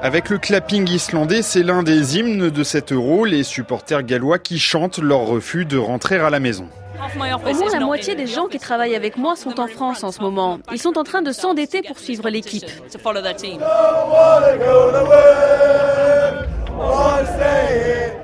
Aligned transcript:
Avec 0.00 0.30
le 0.30 0.38
clapping 0.38 0.88
islandais, 0.88 1.42
c'est 1.42 1.64
l'un 1.64 1.82
des 1.82 2.16
hymnes 2.16 2.50
de 2.50 2.62
cet 2.62 2.92
euro, 2.92 3.24
les 3.24 3.42
supporters 3.42 4.04
gallois 4.04 4.38
qui 4.38 4.60
chantent 4.60 4.98
leur 4.98 5.22
refus 5.22 5.64
de 5.64 5.76
rentrer 5.76 6.18
à 6.18 6.30
la 6.30 6.38
maison. 6.38 6.68
Au 7.16 7.18
moins 7.54 7.70
la 7.72 7.80
moitié 7.80 8.14
des 8.14 8.26
gens 8.26 8.46
qui 8.46 8.58
travaillent 8.58 8.94
avec 8.94 9.16
moi 9.16 9.34
sont 9.34 9.58
en 9.58 9.66
France 9.66 10.04
en 10.04 10.12
ce 10.12 10.20
moment. 10.20 10.60
Ils 10.72 10.78
sont 10.78 10.98
en 10.98 11.04
train 11.04 11.22
de 11.22 11.32
s'endetter 11.32 11.82
pour 11.82 11.98
suivre 11.98 12.28
l'équipe. 12.28 12.66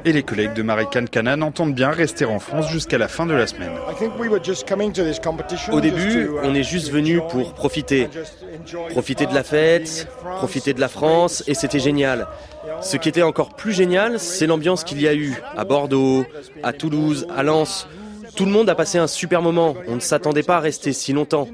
Et 0.07 0.13
les 0.13 0.23
collègues 0.23 0.53
de 0.53 0.63
Marikan 0.63 1.07
Kanan 1.07 1.41
entendent 1.43 1.75
bien 1.75 1.91
rester 1.91 2.25
en 2.25 2.39
France 2.39 2.71
jusqu'à 2.71 2.99
la 2.99 3.09
fin 3.09 3.25
de 3.25 3.33
la 3.33 3.47
semaine. 3.47 3.73
Au 5.73 5.81
début, 5.81 6.29
on 6.43 6.55
est 6.55 6.63
juste 6.63 6.91
venu 6.91 7.21
pour 7.31 7.55
profiter. 7.55 8.09
Profiter 8.91 9.27
de 9.27 9.35
la 9.35 9.43
fête, 9.43 10.09
profiter 10.37 10.75
de 10.75 10.81
la 10.81 10.89
France, 10.89 11.43
et 11.47 11.55
c'était 11.55 11.79
génial. 11.79 12.27
Ce 12.83 12.97
qui 12.97 13.09
était 13.09 13.23
encore 13.23 13.55
plus 13.55 13.73
génial, 13.73 14.21
c'est 14.21 14.47
l'ambiance 14.47 14.85
qu'il 14.85 15.01
y 15.01 15.09
a 15.09 15.15
eu 15.15 15.35
à 15.57 15.65
Bordeaux, 15.65 16.25
à 16.63 16.73
Toulouse, 16.73 17.27
à 17.35 17.43
Lens. 17.43 17.89
Tout 18.37 18.45
le 18.45 18.51
monde 18.51 18.69
a 18.69 18.75
passé 18.75 18.99
un 18.99 19.07
super 19.07 19.43
moment. 19.43 19.75
On 19.87 19.95
ne 19.97 20.01
s'attendait 20.01 20.43
pas 20.43 20.57
à 20.57 20.61
rester 20.61 20.93
si 20.93 21.13
longtemps. 21.13 21.49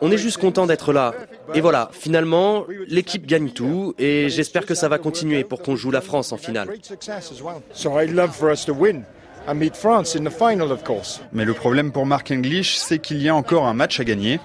On 0.00 0.10
est 0.10 0.18
juste 0.18 0.38
content 0.38 0.66
d'être 0.66 0.92
là. 0.92 1.14
Et 1.54 1.60
voilà, 1.60 1.90
finalement, 1.92 2.64
l'équipe 2.88 3.26
gagne 3.26 3.50
tout 3.50 3.94
et 3.98 4.28
j'espère 4.28 4.66
que 4.66 4.74
ça 4.74 4.88
va 4.88 4.98
continuer 4.98 5.44
pour 5.44 5.62
qu'on 5.62 5.76
joue 5.76 5.90
la 5.90 6.00
France 6.00 6.32
en 6.32 6.36
finale. 6.36 6.68
Mais 11.32 11.44
le 11.44 11.54
problème 11.54 11.92
pour 11.92 12.06
Mark 12.06 12.30
English, 12.30 12.76
c'est 12.76 12.98
qu'il 12.98 13.22
y 13.22 13.28
a 13.28 13.34
encore 13.34 13.66
un 13.66 13.74
match 13.74 14.00
à 14.00 14.04
gagner. 14.04 14.40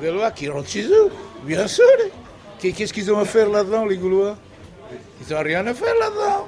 Les 0.00 0.08
Gaulois 0.08 0.30
qui 0.30 0.48
rentrent 0.48 0.68
chez 0.68 0.84
eux, 0.84 1.10
bien 1.44 1.66
sûr. 1.66 1.84
Qu'est-ce 2.58 2.92
qu'ils 2.92 3.12
ont 3.12 3.18
à 3.18 3.24
faire 3.24 3.48
là-dedans, 3.48 3.84
les 3.84 3.96
Gaulois? 3.96 4.36
Ils 5.20 5.32
n'ont 5.32 5.42
rien 5.42 5.66
à 5.66 5.74
faire 5.74 5.94
là-dedans. 6.00 6.45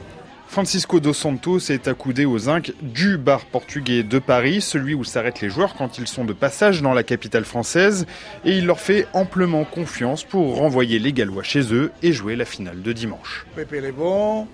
Francisco 0.58 0.98
dos 0.98 1.12
Santos 1.12 1.70
est 1.70 1.86
accoudé 1.86 2.24
au 2.24 2.36
zinc 2.36 2.72
du 2.82 3.16
bar 3.16 3.44
portugais 3.44 4.02
de 4.02 4.18
Paris, 4.18 4.60
celui 4.60 4.92
où 4.92 5.04
s'arrêtent 5.04 5.40
les 5.40 5.50
joueurs 5.50 5.76
quand 5.76 5.98
ils 5.98 6.08
sont 6.08 6.24
de 6.24 6.32
passage 6.32 6.82
dans 6.82 6.94
la 6.94 7.04
capitale 7.04 7.44
française, 7.44 8.06
et 8.44 8.58
il 8.58 8.66
leur 8.66 8.80
fait 8.80 9.06
amplement 9.12 9.64
confiance 9.64 10.24
pour 10.24 10.56
renvoyer 10.56 10.98
les 10.98 11.12
Gallois 11.12 11.44
chez 11.44 11.72
eux 11.72 11.92
et 12.02 12.12
jouer 12.12 12.34
la 12.34 12.44
finale 12.44 12.82
de 12.82 12.92
dimanche. 12.92 13.46
Pepe 13.54 13.74
est 13.74 13.92
bon, 13.92 14.48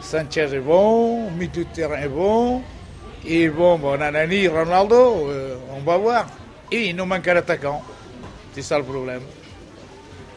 Sanchez 0.00 0.52
est 0.52 0.58
bon, 0.58 1.30
milieu 1.30 1.52
de 1.52 1.62
terrain 1.72 2.00
est 2.02 2.08
bon, 2.08 2.60
et 3.24 3.48
bon, 3.48 3.78
bon 3.78 3.96
Nanani, 3.96 4.48
Ronaldo, 4.48 5.28
euh, 5.28 5.54
on 5.72 5.82
va 5.82 5.98
voir. 5.98 6.26
Et 6.72 6.88
il 6.88 6.96
nous 6.96 7.04
manque 7.04 7.28
un 7.28 7.36
attaquant, 7.36 7.84
c'est 8.54 8.62
ça 8.62 8.76
le 8.76 8.82
problème. 8.82 9.22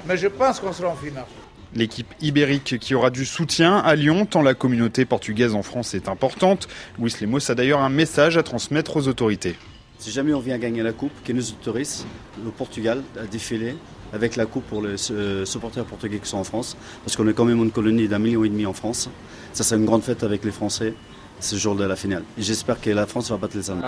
Mais 0.05 0.15
je 0.15 0.27
pense 0.27 0.59
qu'on 0.59 0.71
sera 0.71 0.89
en 0.89 0.95
finale. 0.95 1.25
L'équipe 1.73 2.13
ibérique 2.21 2.77
qui 2.79 2.95
aura 2.95 3.09
du 3.09 3.25
soutien 3.25 3.77
à 3.77 3.95
Lyon, 3.95 4.25
tant 4.25 4.41
la 4.41 4.53
communauté 4.53 5.05
portugaise 5.05 5.55
en 5.55 5.63
France 5.63 5.93
est 5.93 6.09
importante. 6.09 6.67
Luis 6.99 7.15
Lemos 7.21 7.49
a 7.49 7.55
d'ailleurs 7.55 7.81
un 7.81 7.89
message 7.89 8.35
à 8.35 8.43
transmettre 8.43 8.97
aux 8.97 9.07
autorités. 9.07 9.55
Si 9.97 10.11
jamais 10.11 10.33
on 10.33 10.39
vient 10.39 10.57
gagner 10.57 10.83
la 10.83 10.91
coupe, 10.91 11.13
qui 11.23 11.33
nous 11.33 11.49
autorise 11.51 12.05
le 12.43 12.51
Portugal 12.51 13.03
à 13.17 13.25
défiler 13.25 13.75
avec 14.11 14.35
la 14.35 14.45
coupe 14.45 14.65
pour 14.65 14.81
les 14.81 14.97
supporters 15.45 15.85
portugais 15.85 16.19
qui 16.19 16.27
sont 16.27 16.39
en 16.39 16.43
France, 16.43 16.75
parce 17.05 17.15
qu'on 17.15 17.27
est 17.29 17.33
quand 17.33 17.45
même 17.45 17.63
une 17.63 17.71
colonie 17.71 18.09
d'un 18.09 18.19
million 18.19 18.43
et 18.43 18.49
demi 18.49 18.65
en 18.65 18.73
France. 18.73 19.09
Ça, 19.53 19.63
c'est 19.63 19.75
une 19.75 19.85
grande 19.85 20.03
fête 20.03 20.23
avec 20.23 20.43
les 20.43 20.51
Français 20.51 20.93
ce 21.39 21.55
jour 21.55 21.75
de 21.75 21.85
la 21.85 21.95
finale. 21.95 22.23
Et 22.37 22.41
j'espère 22.41 22.81
que 22.81 22.89
la 22.89 23.05
France 23.07 23.31
va 23.31 23.37
battre 23.37 23.55
les 23.55 23.69
Allemands. 23.69 23.83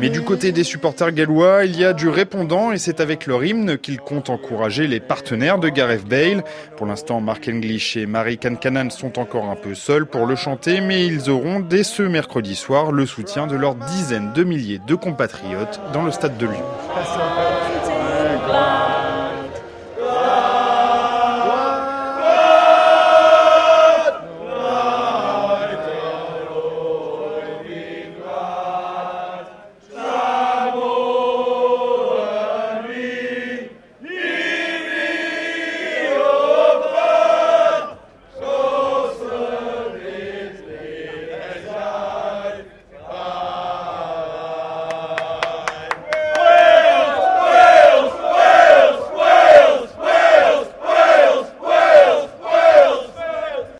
Mais 0.00 0.08
du 0.08 0.22
côté 0.22 0.52
des 0.52 0.64
supporters 0.64 1.12
gallois, 1.12 1.64
il 1.64 1.78
y 1.78 1.84
a 1.84 1.92
du 1.92 2.08
répondant 2.08 2.72
et 2.72 2.78
c'est 2.78 3.00
avec 3.00 3.26
leur 3.26 3.44
hymne 3.44 3.78
qu'ils 3.78 3.98
comptent 3.98 4.30
encourager 4.30 4.86
les 4.86 5.00
partenaires 5.00 5.58
de 5.58 5.68
Gareth 5.68 6.04
Bale. 6.04 6.44
Pour 6.76 6.86
l'instant, 6.86 7.20
Mark 7.20 7.48
English 7.48 7.96
et 7.96 8.06
Marie 8.06 8.38
Kankanan 8.38 8.90
sont 8.90 9.18
encore 9.18 9.50
un 9.50 9.56
peu 9.56 9.74
seuls 9.74 10.06
pour 10.06 10.26
le 10.26 10.36
chanter, 10.36 10.80
mais 10.80 11.06
ils 11.06 11.30
auront 11.30 11.60
dès 11.60 11.82
ce 11.82 12.02
mercredi 12.02 12.54
soir 12.54 12.92
le 12.92 13.06
soutien 13.06 13.46
de 13.46 13.56
leurs 13.56 13.74
dizaines 13.74 14.32
de 14.32 14.44
milliers 14.44 14.80
de 14.86 14.94
compatriotes 14.94 15.80
dans 15.92 16.02
le 16.02 16.12
stade 16.12 16.36
de 16.36 16.46
Lyon. 16.46 16.64